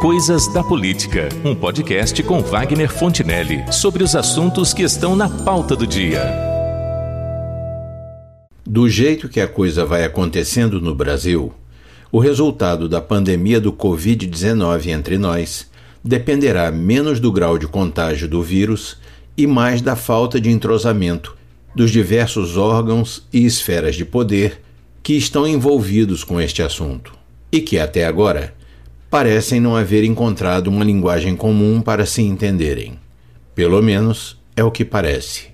Coisas 0.00 0.46
da 0.46 0.64
Política, 0.64 1.28
um 1.44 1.54
podcast 1.54 2.22
com 2.22 2.40
Wagner 2.40 2.90
Fontinelli 2.90 3.70
sobre 3.70 4.02
os 4.02 4.16
assuntos 4.16 4.72
que 4.72 4.80
estão 4.80 5.14
na 5.14 5.28
pauta 5.28 5.76
do 5.76 5.86
dia. 5.86 6.22
Do 8.64 8.88
jeito 8.88 9.28
que 9.28 9.38
a 9.38 9.46
coisa 9.46 9.84
vai 9.84 10.02
acontecendo 10.02 10.80
no 10.80 10.94
Brasil, 10.94 11.52
o 12.10 12.18
resultado 12.18 12.88
da 12.88 13.02
pandemia 13.02 13.60
do 13.60 13.74
Covid-19 13.74 14.86
entre 14.86 15.18
nós 15.18 15.70
dependerá 16.02 16.70
menos 16.70 17.20
do 17.20 17.30
grau 17.30 17.58
de 17.58 17.66
contágio 17.66 18.26
do 18.26 18.42
vírus 18.42 18.96
e 19.36 19.46
mais 19.46 19.82
da 19.82 19.94
falta 19.94 20.40
de 20.40 20.50
entrosamento 20.50 21.36
dos 21.74 21.90
diversos 21.90 22.56
órgãos 22.56 23.28
e 23.30 23.44
esferas 23.44 23.96
de 23.96 24.06
poder 24.06 24.62
que 25.02 25.12
estão 25.12 25.46
envolvidos 25.46 26.24
com 26.24 26.40
este 26.40 26.62
assunto 26.62 27.12
e 27.52 27.60
que 27.60 27.78
até 27.78 28.06
agora 28.06 28.58
parecem 29.10 29.60
não 29.60 29.74
haver 29.74 30.04
encontrado 30.04 30.68
uma 30.68 30.84
linguagem 30.84 31.34
comum 31.34 31.82
para 31.82 32.06
se 32.06 32.22
entenderem. 32.22 32.96
Pelo 33.54 33.82
menos 33.82 34.38
é 34.56 34.62
o 34.62 34.70
que 34.70 34.84
parece. 34.84 35.48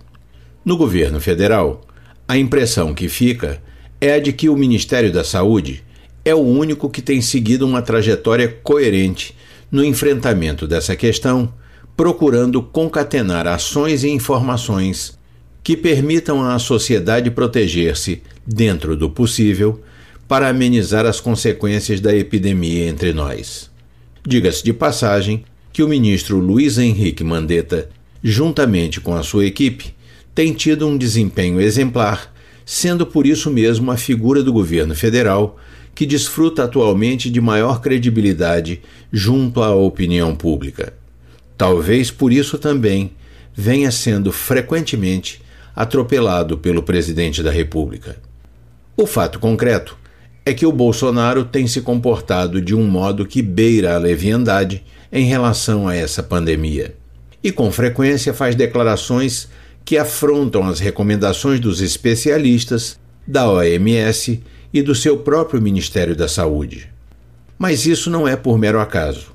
No 0.63 0.77
governo 0.77 1.19
federal, 1.21 1.81
a 2.29 2.37
impressão 2.37 2.93
que 2.93 3.09
fica 3.09 3.63
é 3.99 4.13
a 4.13 4.19
de 4.19 4.33
que 4.33 4.51
o 4.51 4.57
Ministério 4.57 5.11
da 5.11 5.25
Saúde 5.25 5.83
é 6.23 6.35
o 6.35 6.41
único 6.41 6.91
que 6.91 7.01
tem 7.01 7.23
seguido 7.23 7.65
uma 7.65 7.81
trajetória 7.81 8.49
coerente 8.63 9.35
no 9.71 9.83
enfrentamento 9.83 10.67
dessa 10.67 10.95
questão, 10.95 11.53
procurando 11.97 12.61
concatenar 12.61 13.47
ações 13.47 14.05
e 14.05 14.11
informações 14.11 15.19
que 15.63 15.77
permitam 15.77 16.43
à 16.43 16.59
sociedade 16.59 17.31
proteger-se, 17.31 18.23
dentro 18.47 18.97
do 18.97 19.09
possível, 19.09 19.81
para 20.29 20.49
amenizar 20.49 21.07
as 21.07 21.21
consequências 21.21 22.01
da 22.01 22.15
epidemia 22.15 22.89
entre 22.89 23.13
nós. 23.13 23.71
Diga-se 24.27 24.65
de 24.65 24.73
passagem 24.73 25.45
que 25.73 25.83
o 25.83 25.89
ministro 25.89 26.39
Luiz 26.39 26.79
Henrique 26.79 27.23
Mandetta, 27.23 27.89
juntamente 28.23 29.01
com 29.01 29.15
a 29.15 29.23
sua 29.23 29.47
equipe, 29.47 29.95
tem 30.35 30.53
tido 30.53 30.87
um 30.87 30.97
desempenho 30.97 31.61
exemplar, 31.61 32.35
sendo 32.65 33.07
por 33.07 33.27
isso 33.27 33.51
mesmo 33.51 33.91
a 33.91 33.97
figura 33.97 34.43
do 34.43 34.53
governo 34.53 34.95
federal 34.95 35.59
que 35.95 36.05
desfruta 36.05 36.65
atualmente 36.65 37.31
de 37.31 37.41
maior 37.41 37.81
credibilidade 37.81 38.83
junto 39.13 39.63
à 39.63 39.75
opinião 39.75 40.35
pública. 40.35 40.93
Talvez 41.57 42.11
por 42.11 42.33
isso 42.33 42.59
também 42.59 43.13
venha 43.55 43.91
sendo 43.91 44.31
frequentemente 44.31 45.41
atropelado 45.75 46.59
pelo 46.59 46.83
presidente 46.83 47.43
da 47.43 47.51
República. 47.51 48.17
O 48.97 49.07
fato 49.07 49.39
concreto 49.39 49.97
é 50.49 50.55
que 50.55 50.65
o 50.65 50.71
Bolsonaro 50.71 51.45
tem 51.45 51.67
se 51.67 51.81
comportado 51.81 52.63
de 52.63 52.73
um 52.73 52.87
modo 52.87 53.27
que 53.27 53.43
beira 53.43 53.97
a 53.97 53.99
leviandade 53.99 54.85
em 55.13 55.25
relação 55.25 55.89
a 55.89 55.97
essa 55.97 56.23
pandemia. 56.23 56.95
E 57.43 57.51
com 57.51 57.73
frequência 57.73 58.33
faz 58.33 58.55
declarações 58.55 59.49
que 59.85 59.99
afrontam 59.99 60.63
as 60.63 60.79
recomendações 60.79 61.59
dos 61.59 61.81
especialistas, 61.81 62.97
da 63.27 63.51
OMS 63.51 64.41
e 64.73 64.83
do 64.83 64.95
seu 64.95 65.19
próprio 65.19 65.61
Ministério 65.61 66.15
da 66.15 66.29
Saúde. 66.29 66.89
Mas 67.59 67.85
isso 67.85 68.09
não 68.09 68.29
é 68.29 68.37
por 68.37 68.57
mero 68.57 68.79
acaso. 68.79 69.35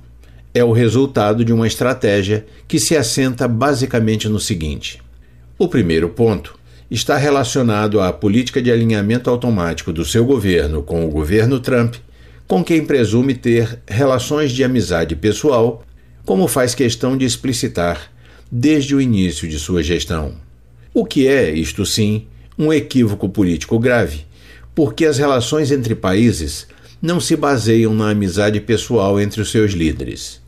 É 0.53 0.63
o 0.63 0.71
resultado 0.71 1.43
de 1.43 1.51
uma 1.51 1.67
estratégia 1.67 2.45
que 2.69 2.79
se 2.79 2.95
assenta 2.95 3.49
basicamente 3.49 4.29
no 4.29 4.39
seguinte: 4.39 5.01
o 5.57 5.67
primeiro 5.67 6.07
ponto 6.07 6.57
está 6.91 7.15
relacionado 7.15 8.01
à 8.01 8.11
política 8.11 8.61
de 8.61 8.69
alinhamento 8.69 9.29
automático 9.29 9.93
do 9.93 10.03
seu 10.03 10.25
governo 10.25 10.83
com 10.83 11.05
o 11.05 11.09
governo 11.09 11.57
Trump, 11.57 11.95
com 12.45 12.61
quem 12.61 12.83
presume 12.83 13.33
ter 13.33 13.79
relações 13.87 14.51
de 14.51 14.61
amizade 14.61 15.15
pessoal, 15.15 15.85
como 16.25 16.49
faz 16.49 16.75
questão 16.75 17.17
de 17.17 17.23
explicitar 17.23 18.11
desde 18.51 18.93
o 18.93 18.99
início 18.99 19.47
de 19.47 19.57
sua 19.57 19.81
gestão. 19.81 20.35
O 20.93 21.05
que 21.05 21.29
é, 21.29 21.49
isto 21.49 21.85
sim, 21.85 22.27
um 22.59 22.73
equívoco 22.73 23.29
político 23.29 23.79
grave, 23.79 24.25
porque 24.75 25.05
as 25.05 25.17
relações 25.17 25.71
entre 25.71 25.95
países 25.95 26.67
não 27.01 27.21
se 27.21 27.37
baseiam 27.37 27.93
na 27.93 28.09
amizade 28.09 28.59
pessoal 28.59 29.17
entre 29.17 29.39
os 29.39 29.49
seus 29.49 29.71
líderes. 29.71 30.41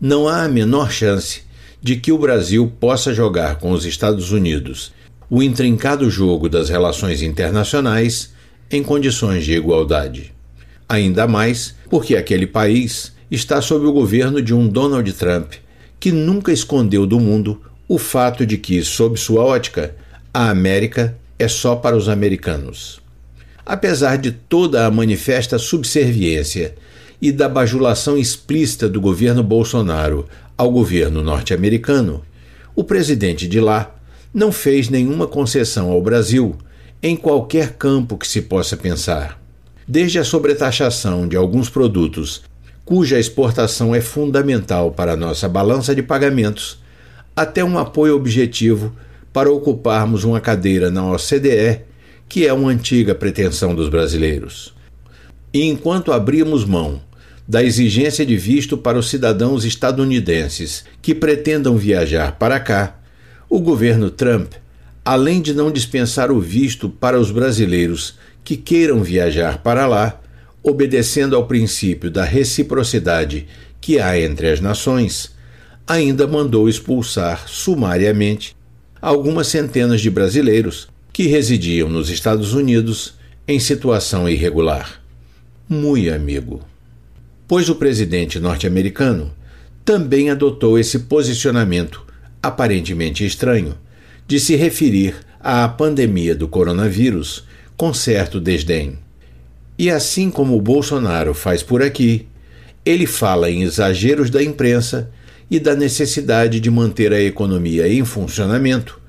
Não 0.00 0.26
há 0.26 0.42
a 0.42 0.48
menor 0.48 0.90
chance 0.90 1.42
de 1.80 1.94
que 1.94 2.10
o 2.10 2.18
Brasil 2.18 2.72
possa 2.80 3.14
jogar 3.14 3.60
com 3.60 3.70
os 3.70 3.84
Estados 3.84 4.32
Unidos 4.32 4.95
o 5.28 5.42
intrincado 5.42 6.08
jogo 6.08 6.48
das 6.48 6.68
relações 6.68 7.22
internacionais 7.22 8.32
em 8.70 8.82
condições 8.82 9.44
de 9.44 9.52
igualdade. 9.52 10.32
Ainda 10.88 11.26
mais 11.26 11.74
porque 11.90 12.16
aquele 12.16 12.46
país 12.46 13.12
está 13.30 13.60
sob 13.60 13.86
o 13.86 13.92
governo 13.92 14.40
de 14.40 14.54
um 14.54 14.68
Donald 14.68 15.12
Trump 15.12 15.54
que 15.98 16.12
nunca 16.12 16.52
escondeu 16.52 17.06
do 17.06 17.18
mundo 17.18 17.60
o 17.88 17.98
fato 17.98 18.44
de 18.44 18.56
que, 18.58 18.82
sob 18.82 19.18
sua 19.18 19.42
ótica, 19.42 19.94
a 20.32 20.50
América 20.50 21.16
é 21.38 21.48
só 21.48 21.76
para 21.76 21.96
os 21.96 22.08
americanos. 22.08 23.00
Apesar 23.64 24.16
de 24.16 24.30
toda 24.30 24.86
a 24.86 24.90
manifesta 24.90 25.58
subserviência 25.58 26.74
e 27.20 27.32
da 27.32 27.48
bajulação 27.48 28.16
explícita 28.16 28.88
do 28.88 29.00
governo 29.00 29.42
Bolsonaro 29.42 30.26
ao 30.56 30.70
governo 30.70 31.22
norte-americano, 31.22 32.22
o 32.74 32.84
presidente 32.84 33.48
de 33.48 33.60
lá 33.60 33.95
não 34.36 34.52
fez 34.52 34.90
nenhuma 34.90 35.26
concessão 35.26 35.90
ao 35.90 36.02
Brasil 36.02 36.54
em 37.02 37.16
qualquer 37.16 37.72
campo 37.72 38.18
que 38.18 38.28
se 38.28 38.42
possa 38.42 38.76
pensar. 38.76 39.40
Desde 39.88 40.18
a 40.18 40.24
sobretaxação 40.24 41.26
de 41.26 41.38
alguns 41.38 41.70
produtos, 41.70 42.42
cuja 42.84 43.18
exportação 43.18 43.94
é 43.94 44.00
fundamental 44.02 44.90
para 44.90 45.12
a 45.12 45.16
nossa 45.16 45.48
balança 45.48 45.94
de 45.94 46.02
pagamentos, 46.02 46.78
até 47.34 47.64
um 47.64 47.78
apoio 47.78 48.14
objetivo 48.14 48.94
para 49.32 49.50
ocuparmos 49.50 50.22
uma 50.22 50.38
cadeira 50.38 50.90
na 50.90 51.10
OCDE, 51.12 51.80
que 52.28 52.46
é 52.46 52.52
uma 52.52 52.70
antiga 52.70 53.14
pretensão 53.14 53.74
dos 53.74 53.88
brasileiros. 53.88 54.74
E 55.50 55.62
enquanto 55.62 56.12
abrimos 56.12 56.62
mão 56.62 57.00
da 57.48 57.62
exigência 57.62 58.26
de 58.26 58.36
visto 58.36 58.76
para 58.76 58.98
os 58.98 59.08
cidadãos 59.08 59.64
estadunidenses 59.64 60.84
que 61.00 61.14
pretendam 61.14 61.78
viajar 61.78 62.32
para 62.32 62.60
cá, 62.60 62.98
o 63.48 63.60
governo 63.60 64.10
Trump, 64.10 64.52
além 65.04 65.40
de 65.40 65.54
não 65.54 65.70
dispensar 65.70 66.30
o 66.32 66.40
visto 66.40 66.88
para 66.88 67.18
os 67.18 67.30
brasileiros 67.30 68.18
que 68.42 68.56
queiram 68.56 69.02
viajar 69.02 69.58
para 69.58 69.86
lá, 69.86 70.20
obedecendo 70.62 71.36
ao 71.36 71.46
princípio 71.46 72.10
da 72.10 72.24
reciprocidade 72.24 73.46
que 73.80 74.00
há 74.00 74.18
entre 74.20 74.50
as 74.50 74.60
nações, 74.60 75.30
ainda 75.86 76.26
mandou 76.26 76.68
expulsar 76.68 77.48
sumariamente 77.48 78.56
algumas 79.00 79.46
centenas 79.46 80.00
de 80.00 80.10
brasileiros 80.10 80.88
que 81.12 81.28
residiam 81.28 81.88
nos 81.88 82.10
Estados 82.10 82.52
Unidos 82.52 83.14
em 83.46 83.60
situação 83.60 84.28
irregular. 84.28 85.00
Muito 85.68 86.12
amigo. 86.12 86.60
Pois 87.46 87.68
o 87.68 87.76
presidente 87.76 88.40
norte-americano 88.40 89.32
também 89.84 90.30
adotou 90.30 90.78
esse 90.78 91.00
posicionamento 91.00 92.05
aparentemente 92.46 93.24
estranho, 93.24 93.76
de 94.26 94.40
se 94.40 94.56
referir 94.56 95.14
à 95.40 95.68
pandemia 95.68 96.34
do 96.34 96.48
coronavírus 96.48 97.44
com 97.76 97.92
certo 97.92 98.40
desdém. 98.40 98.98
E 99.78 99.90
assim 99.90 100.30
como 100.30 100.56
o 100.56 100.60
Bolsonaro 100.60 101.34
faz 101.34 101.62
por 101.62 101.82
aqui, 101.82 102.26
ele 102.84 103.06
fala 103.06 103.50
em 103.50 103.62
exageros 103.62 104.30
da 104.30 104.42
imprensa 104.42 105.10
e 105.50 105.60
da 105.60 105.74
necessidade 105.74 106.58
de 106.58 106.70
manter 106.70 107.12
a 107.12 107.20
economia 107.20 107.86
em 107.88 108.04
funcionamento 108.04 109.00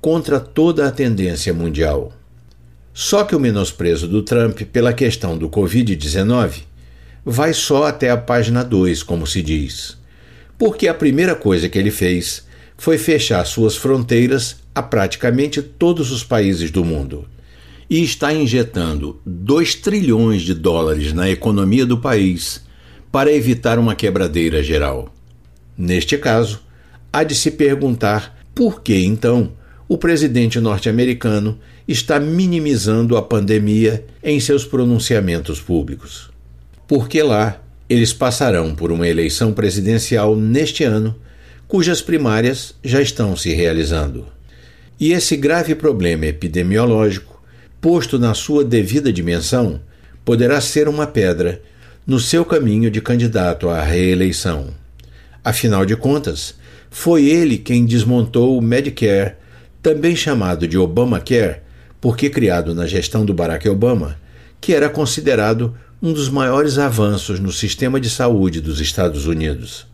contra 0.00 0.40
toda 0.40 0.86
a 0.86 0.90
tendência 0.90 1.52
mundial. 1.52 2.12
Só 2.92 3.24
que 3.24 3.34
o 3.34 3.40
menosprezo 3.40 4.06
do 4.06 4.22
Trump 4.22 4.62
pela 4.62 4.92
questão 4.92 5.36
do 5.36 5.48
Covid-19 5.48 6.62
vai 7.24 7.52
só 7.52 7.86
até 7.86 8.10
a 8.10 8.16
página 8.16 8.62
2, 8.62 9.02
como 9.02 9.26
se 9.26 9.42
diz. 9.42 9.96
Porque 10.56 10.86
a 10.86 10.94
primeira 10.94 11.34
coisa 11.34 11.68
que 11.68 11.78
ele 11.78 11.90
fez 11.90 12.44
foi 12.76 12.98
fechar 12.98 13.44
suas 13.44 13.76
fronteiras 13.76 14.56
a 14.74 14.82
praticamente 14.82 15.62
todos 15.62 16.10
os 16.10 16.24
países 16.24 16.70
do 16.70 16.84
mundo 16.84 17.26
e 17.88 18.02
está 18.02 18.32
injetando 18.32 19.20
2 19.24 19.76
trilhões 19.76 20.42
de 20.42 20.54
dólares 20.54 21.12
na 21.12 21.30
economia 21.30 21.86
do 21.86 21.98
país 21.98 22.64
para 23.12 23.32
evitar 23.32 23.78
uma 23.78 23.94
quebradeira 23.94 24.62
geral. 24.62 25.14
Neste 25.76 26.18
caso, 26.18 26.60
há 27.12 27.22
de 27.22 27.34
se 27.34 27.52
perguntar 27.52 28.36
por 28.54 28.82
que 28.82 28.96
então 29.04 29.52
o 29.88 29.98
presidente 29.98 30.58
norte-americano 30.58 31.58
está 31.86 32.18
minimizando 32.18 33.16
a 33.16 33.22
pandemia 33.22 34.04
em 34.22 34.40
seus 34.40 34.64
pronunciamentos 34.64 35.60
públicos. 35.60 36.30
Porque 36.88 37.22
lá 37.22 37.60
eles 37.88 38.12
passarão 38.12 38.74
por 38.74 38.90
uma 38.90 39.06
eleição 39.06 39.52
presidencial 39.52 40.34
neste 40.34 40.84
ano 40.84 41.14
cujas 41.74 42.00
primárias 42.00 42.72
já 42.84 43.02
estão 43.02 43.36
se 43.36 43.52
realizando. 43.52 44.28
E 45.00 45.10
esse 45.10 45.36
grave 45.36 45.74
problema 45.74 46.24
epidemiológico, 46.24 47.42
posto 47.80 48.16
na 48.16 48.32
sua 48.32 48.64
devida 48.64 49.12
dimensão, 49.12 49.80
poderá 50.24 50.60
ser 50.60 50.86
uma 50.86 51.04
pedra 51.04 51.60
no 52.06 52.20
seu 52.20 52.44
caminho 52.44 52.92
de 52.92 53.00
candidato 53.00 53.68
à 53.68 53.82
reeleição. 53.82 54.68
Afinal 55.42 55.84
de 55.84 55.96
contas, 55.96 56.54
foi 56.90 57.24
ele 57.24 57.58
quem 57.58 57.84
desmontou 57.84 58.56
o 58.56 58.62
Medicare, 58.62 59.34
também 59.82 60.14
chamado 60.14 60.68
de 60.68 60.78
Obamacare, 60.78 61.56
porque 62.00 62.30
criado 62.30 62.72
na 62.72 62.86
gestão 62.86 63.24
do 63.24 63.34
Barack 63.34 63.68
Obama, 63.68 64.16
que 64.60 64.72
era 64.72 64.88
considerado 64.88 65.74
um 66.00 66.12
dos 66.12 66.28
maiores 66.28 66.78
avanços 66.78 67.40
no 67.40 67.50
sistema 67.50 67.98
de 67.98 68.08
saúde 68.08 68.60
dos 68.60 68.80
Estados 68.80 69.26
Unidos. 69.26 69.92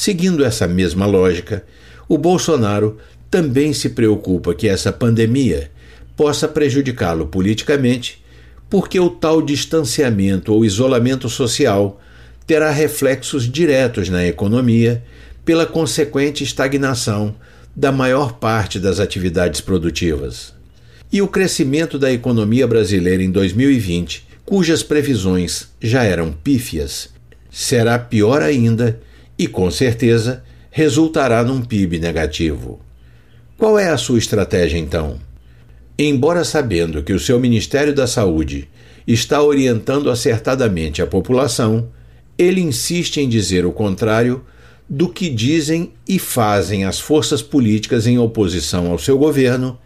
Seguindo 0.00 0.42
essa 0.46 0.66
mesma 0.66 1.04
lógica, 1.04 1.62
o 2.08 2.16
Bolsonaro 2.16 2.96
também 3.30 3.74
se 3.74 3.90
preocupa 3.90 4.54
que 4.54 4.66
essa 4.66 4.90
pandemia 4.90 5.70
possa 6.16 6.48
prejudicá-lo 6.48 7.26
politicamente, 7.26 8.24
porque 8.70 8.98
o 8.98 9.10
tal 9.10 9.42
distanciamento 9.42 10.54
ou 10.54 10.64
isolamento 10.64 11.28
social 11.28 12.00
terá 12.46 12.70
reflexos 12.70 13.46
diretos 13.46 14.08
na 14.08 14.26
economia 14.26 15.04
pela 15.44 15.66
consequente 15.66 16.42
estagnação 16.42 17.36
da 17.76 17.92
maior 17.92 18.38
parte 18.38 18.80
das 18.80 19.00
atividades 19.00 19.60
produtivas. 19.60 20.54
E 21.12 21.20
o 21.20 21.28
crescimento 21.28 21.98
da 21.98 22.10
economia 22.10 22.66
brasileira 22.66 23.22
em 23.22 23.30
2020, 23.30 24.26
cujas 24.46 24.82
previsões 24.82 25.68
já 25.78 26.04
eram 26.04 26.32
pífias, 26.32 27.10
será 27.50 27.98
pior 27.98 28.40
ainda 28.40 28.98
e, 29.40 29.46
com 29.46 29.70
certeza, 29.70 30.44
resultará 30.70 31.42
num 31.42 31.62
PIB 31.62 31.98
negativo. 31.98 32.78
Qual 33.56 33.78
é 33.78 33.88
a 33.88 33.96
sua 33.96 34.18
estratégia 34.18 34.76
então? 34.76 35.18
Embora 35.98 36.44
sabendo 36.44 37.02
que 37.02 37.14
o 37.14 37.18
seu 37.18 37.40
Ministério 37.40 37.94
da 37.94 38.06
Saúde 38.06 38.68
está 39.06 39.42
orientando 39.42 40.10
acertadamente 40.10 41.00
a 41.00 41.06
população, 41.06 41.88
ele 42.36 42.60
insiste 42.60 43.16
em 43.16 43.30
dizer 43.30 43.64
o 43.64 43.72
contrário 43.72 44.44
do 44.86 45.08
que 45.08 45.30
dizem 45.30 45.94
e 46.06 46.18
fazem 46.18 46.84
as 46.84 47.00
forças 47.00 47.40
políticas 47.40 48.06
em 48.06 48.18
oposição 48.18 48.90
ao 48.90 48.98
seu 48.98 49.16
governo, 49.16 49.78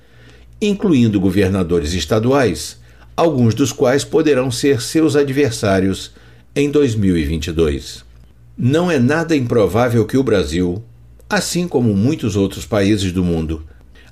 incluindo 0.60 1.20
governadores 1.20 1.92
estaduais, 1.92 2.80
alguns 3.16 3.54
dos 3.54 3.70
quais 3.70 4.02
poderão 4.02 4.50
ser 4.50 4.82
seus 4.82 5.14
adversários 5.14 6.10
em 6.56 6.68
2022. 6.72 8.13
Não 8.56 8.88
é 8.88 9.00
nada 9.00 9.34
improvável 9.34 10.06
que 10.06 10.16
o 10.16 10.22
Brasil, 10.22 10.80
assim 11.28 11.66
como 11.66 11.92
muitos 11.92 12.36
outros 12.36 12.64
países 12.64 13.10
do 13.10 13.24
mundo, 13.24 13.64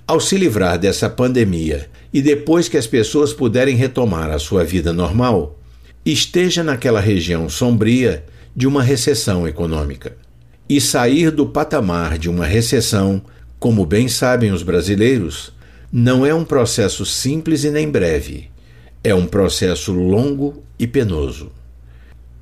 ao 0.05 0.19
se 0.19 0.37
livrar 0.37 0.79
dessa 0.79 1.09
pandemia 1.09 1.89
e 2.12 2.21
depois 2.21 2.69
que 2.69 2.77
as 2.77 2.87
pessoas 2.87 3.33
puderem 3.33 3.77
retomar 3.77 4.31
a 4.31 4.41
sua 4.41 4.65
vida 4.65 4.93
normal, 4.93 5.59
esteja 6.05 6.65
naquela 6.65 7.00
região 7.00 7.49
sombria 7.49 8.25
de 8.55 8.67
uma 8.67 8.83
recessão 8.83 9.47
econômica. 9.47 10.17
E 10.69 10.81
sair 10.81 11.31
do 11.31 11.47
patamar 11.47 12.19
de 12.19 12.29
uma 12.29 12.45
recessão, 12.45 13.23
como 13.61 13.87
bem 13.87 14.09
sabem 14.09 14.50
os 14.50 14.65
brasileiros, 14.65 15.53
não 15.93 16.27
é 16.27 16.35
um 16.35 16.45
processo 16.45 17.06
simples 17.06 17.62
e 17.62 17.71
nem 17.71 17.88
breve. 17.88 18.50
É 19.05 19.15
um 19.15 19.27
processo 19.27 19.93
longo 19.93 20.65
e 20.79 20.87
penoso. 20.87 21.53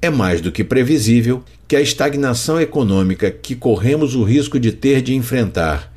É 0.03 0.09
mais 0.09 0.41
do 0.41 0.51
que 0.51 0.65
previsível 0.65 1.45
que 1.69 1.77
a 1.77 1.81
estagnação 1.81 2.61
econômica 2.61 3.31
que 3.31 3.55
corremos 3.55 4.15
o 4.15 4.23
risco 4.23 4.59
de 4.59 4.73
ter 4.73 5.03
de 5.03 5.15
enfrentar 5.15 5.93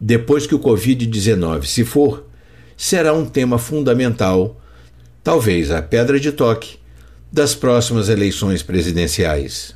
depois 0.00 0.46
que 0.46 0.54
o 0.54 0.60
Covid-19 0.60 1.64
se 1.64 1.84
for, 1.84 2.24
será 2.76 3.12
um 3.12 3.26
tema 3.26 3.58
fundamental, 3.58 4.60
talvez 5.24 5.72
a 5.72 5.82
pedra 5.82 6.20
de 6.20 6.30
toque, 6.30 6.78
das 7.32 7.54
próximas 7.54 8.08
eleições 8.08 8.62
presidenciais. 8.62 9.74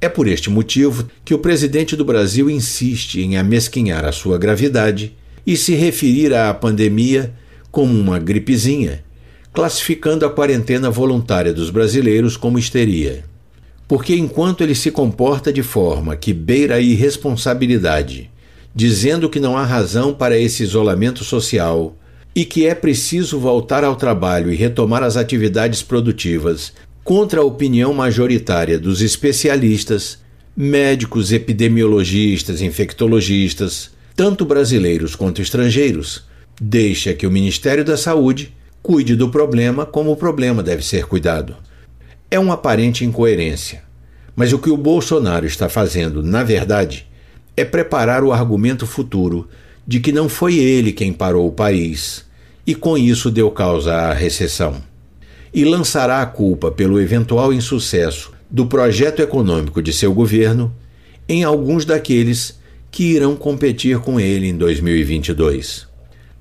É 0.00 0.08
por 0.08 0.28
este 0.28 0.50
motivo 0.50 1.08
que 1.24 1.34
o 1.34 1.38
presidente 1.38 1.96
do 1.96 2.04
Brasil 2.04 2.50
insiste 2.50 3.20
em 3.20 3.36
amesquinhar 3.36 4.04
a 4.04 4.12
sua 4.12 4.38
gravidade 4.38 5.16
e 5.46 5.56
se 5.56 5.74
referir 5.74 6.34
à 6.34 6.52
pandemia 6.52 7.32
como 7.70 7.98
uma 7.98 8.18
gripezinha, 8.18 9.02
classificando 9.60 10.24
a 10.24 10.30
quarentena 10.30 10.88
voluntária 10.88 11.52
dos 11.52 11.68
brasileiros 11.68 12.34
como 12.34 12.58
histeria. 12.58 13.26
Porque 13.86 14.16
enquanto 14.16 14.62
ele 14.62 14.74
se 14.74 14.90
comporta 14.90 15.52
de 15.52 15.62
forma 15.62 16.16
que 16.16 16.32
beira 16.32 16.76
a 16.76 16.80
irresponsabilidade 16.80 18.30
dizendo 18.74 19.28
que 19.28 19.38
não 19.38 19.58
há 19.58 19.64
razão 19.66 20.14
para 20.14 20.38
esse 20.38 20.62
isolamento 20.62 21.24
social 21.24 21.94
e 22.34 22.46
que 22.46 22.64
é 22.64 22.74
preciso 22.74 23.38
voltar 23.38 23.84
ao 23.84 23.96
trabalho 23.96 24.50
e 24.50 24.56
retomar 24.56 25.02
as 25.02 25.18
atividades 25.18 25.82
produtivas, 25.82 26.72
contra 27.04 27.42
a 27.42 27.44
opinião 27.44 27.92
majoritária 27.92 28.78
dos 28.78 29.02
especialistas, 29.02 30.20
médicos, 30.56 31.32
epidemiologistas, 31.32 32.62
infectologistas, 32.62 33.90
tanto 34.16 34.46
brasileiros 34.46 35.14
quanto 35.14 35.42
estrangeiros, 35.42 36.22
deixa 36.58 37.12
que 37.12 37.26
o 37.26 37.30
Ministério 37.30 37.84
da 37.84 37.98
Saúde 37.98 38.54
cuide 38.82 39.14
do 39.14 39.28
problema 39.28 39.84
como 39.84 40.10
o 40.10 40.16
problema 40.16 40.62
deve 40.62 40.84
ser 40.84 41.06
cuidado. 41.06 41.56
É 42.30 42.38
uma 42.38 42.54
aparente 42.54 43.04
incoerência. 43.04 43.82
Mas 44.34 44.52
o 44.52 44.58
que 44.58 44.70
o 44.70 44.76
Bolsonaro 44.76 45.46
está 45.46 45.68
fazendo, 45.68 46.22
na 46.22 46.42
verdade, 46.42 47.06
é 47.56 47.64
preparar 47.64 48.24
o 48.24 48.32
argumento 48.32 48.86
futuro 48.86 49.48
de 49.86 50.00
que 50.00 50.12
não 50.12 50.28
foi 50.28 50.56
ele 50.56 50.92
quem 50.92 51.12
parou 51.12 51.46
o 51.46 51.52
país 51.52 52.24
e 52.66 52.74
com 52.74 52.96
isso 52.96 53.30
deu 53.30 53.50
causa 53.50 53.92
à 53.92 54.12
recessão. 54.12 54.80
E 55.52 55.64
lançará 55.64 56.22
a 56.22 56.26
culpa 56.26 56.70
pelo 56.70 57.00
eventual 57.00 57.52
insucesso 57.52 58.32
do 58.48 58.66
projeto 58.66 59.20
econômico 59.20 59.82
de 59.82 59.92
seu 59.92 60.14
governo 60.14 60.74
em 61.28 61.44
alguns 61.44 61.84
daqueles 61.84 62.58
que 62.90 63.14
irão 63.14 63.36
competir 63.36 63.98
com 63.98 64.18
ele 64.18 64.46
em 64.46 64.56
2022. 64.56 65.89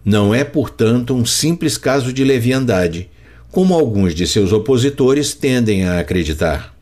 Não 0.04 0.34
é, 0.34 0.44
portanto, 0.44 1.14
um 1.14 1.26
simples 1.26 1.78
caso 1.78 2.14
de 2.14 2.24
leviandade, 2.24 3.10
como 3.52 3.74
alguns 3.74 4.16
de 4.16 4.26
seus 4.28 4.52
opositores 4.52 5.34
tendem 5.34 5.86
a 5.86 6.00
acreditar. 6.00 6.76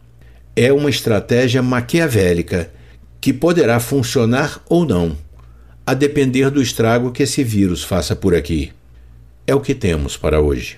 É 0.55 0.71
uma 0.71 0.89
estratégia 0.89 1.61
maquiavélica 1.61 2.71
que 3.19 3.33
poderá 3.33 3.79
funcionar 3.79 4.61
ou 4.69 4.85
não, 4.85 5.17
a 5.85 5.93
depender 5.93 6.49
do 6.49 6.61
estrago 6.61 7.11
que 7.11 7.23
esse 7.23 7.43
vírus 7.43 7.83
faça 7.83 8.15
por 8.15 8.35
aqui. 8.35 8.71
É 9.45 9.55
o 9.55 9.61
que 9.61 9.73
temos 9.73 10.17
para 10.17 10.41
hoje. 10.41 10.77